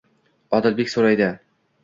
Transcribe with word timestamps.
Odilbek 0.59 0.89
so'raydi: 0.95 1.29